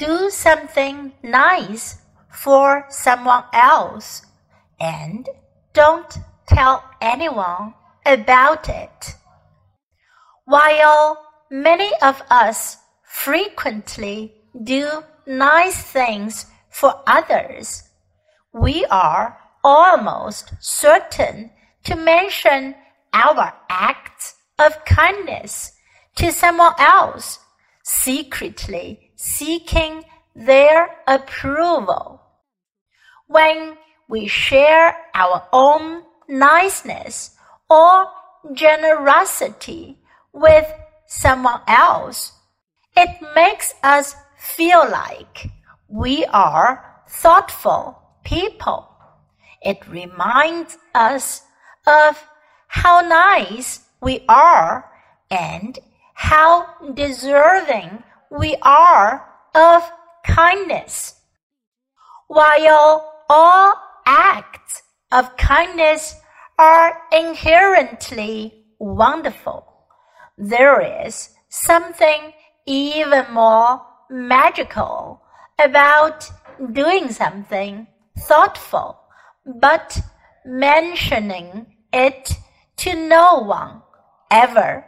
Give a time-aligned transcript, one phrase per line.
[0.00, 1.98] do something nice
[2.32, 4.22] for someone else
[4.80, 5.28] and
[5.74, 7.74] don't tell anyone
[8.06, 9.14] about it.
[10.46, 14.34] While many of us frequently
[14.64, 17.82] do nice things for others,
[18.54, 21.50] we are almost certain
[21.84, 22.74] to mention
[23.12, 25.72] our acts of kindness
[26.16, 27.38] to someone else,
[27.82, 30.02] secretly seeking
[30.34, 32.22] their approval.
[33.26, 33.76] When
[34.08, 37.36] we share our own niceness
[37.68, 38.06] or
[38.54, 39.98] generosity
[40.32, 40.64] with
[41.06, 42.32] someone else,
[42.96, 45.50] it makes us feel like
[45.86, 48.88] we are thoughtful people.
[49.60, 51.42] It reminds us
[51.86, 52.16] of
[52.68, 54.90] how nice we are
[55.30, 55.78] and
[56.14, 59.90] how deserving we are of
[60.24, 61.16] kindness.
[62.28, 63.74] While all
[64.06, 66.14] acts of kindness
[66.58, 69.66] are inherently wonderful,
[70.38, 72.32] there is something
[72.66, 75.22] even more magical
[75.58, 76.30] about
[76.72, 79.00] doing something thoughtful,
[79.44, 79.98] but
[80.44, 82.32] mentioning it
[82.76, 83.82] to no one
[84.30, 84.84] ever.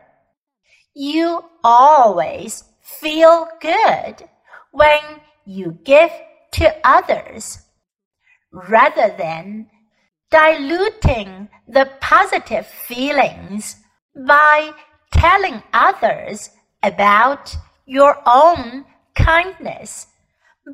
[0.95, 2.65] You always
[3.01, 4.29] feel good
[4.71, 5.01] when
[5.45, 6.11] you give
[6.53, 7.59] to others
[8.53, 9.69] rather than
[10.31, 13.77] diluting the positive feelings
[14.27, 14.73] by
[15.13, 16.51] telling others
[16.83, 20.07] about your own kindness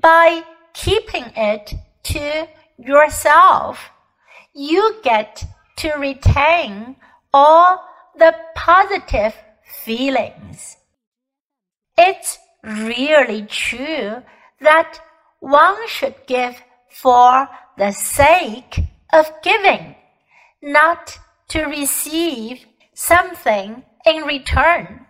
[0.01, 0.43] by
[0.75, 1.75] keeping it
[2.05, 3.91] to yourself.
[4.55, 5.45] You get
[5.79, 6.97] to retain
[7.33, 7.85] all
[8.17, 9.35] the positive
[9.85, 10.77] feelings.
[12.01, 14.23] It's really true
[14.61, 15.01] that
[15.41, 18.79] one should give for the sake
[19.13, 19.97] of giving,
[20.63, 21.19] not
[21.49, 22.65] to receive
[22.95, 25.07] something in return.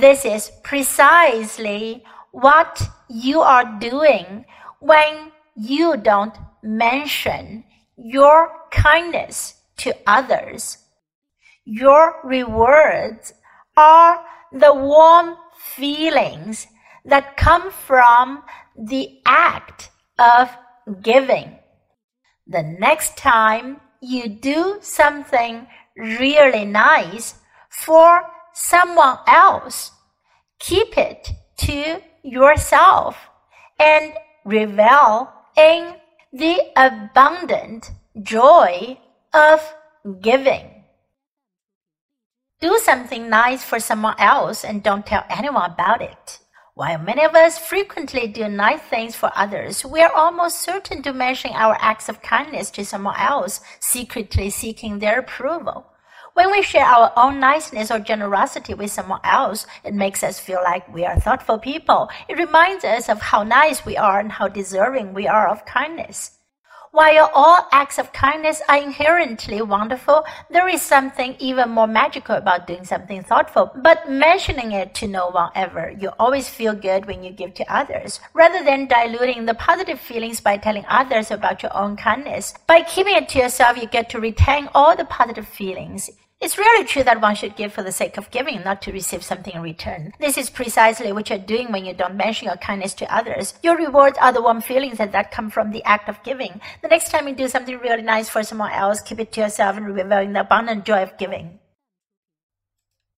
[0.00, 4.46] This is precisely what you are doing
[4.80, 7.64] when you don't mention
[7.96, 10.78] your kindness to others.
[11.64, 13.34] Your rewards
[13.76, 16.66] are the warm feelings
[17.04, 18.42] that come from
[18.76, 20.50] the act of
[21.02, 21.56] giving.
[22.46, 27.34] The next time you do something really nice
[27.68, 29.92] for someone else,
[30.58, 33.16] keep it to yourself
[33.78, 34.12] and
[34.44, 35.94] revel in
[36.32, 37.90] the abundant
[38.22, 38.98] joy
[39.32, 39.74] of
[40.20, 40.77] giving.
[42.60, 46.40] Do something nice for someone else and don't tell anyone about it.
[46.74, 51.12] While many of us frequently do nice things for others, we are almost certain to
[51.12, 55.86] mention our acts of kindness to someone else, secretly seeking their approval.
[56.34, 60.60] When we share our own niceness or generosity with someone else, it makes us feel
[60.64, 62.10] like we are thoughtful people.
[62.28, 66.37] It reminds us of how nice we are and how deserving we are of kindness.
[66.90, 72.66] While all acts of kindness are inherently wonderful, there is something even more magical about
[72.66, 75.94] doing something thoughtful, but mentioning it to no one ever.
[76.00, 80.40] You always feel good when you give to others, rather than diluting the positive feelings
[80.40, 82.54] by telling others about your own kindness.
[82.66, 86.10] By keeping it to yourself, you get to retain all the positive feelings.
[86.40, 89.24] It's really true that one should give for the sake of giving, not to receive
[89.24, 90.12] something in return.
[90.20, 93.54] This is precisely what you're doing when you don't mention your kindness to others.
[93.60, 96.60] Your rewards are the warm feelings that, that come from the act of giving.
[96.80, 99.76] The next time you do something really nice for someone else, keep it to yourself
[99.76, 101.58] and in the abundant joy of giving.